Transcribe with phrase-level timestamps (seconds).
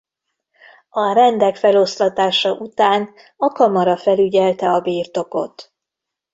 [0.89, 5.73] A rendek feloszlatása után a Kamara felügyelte a birtokot.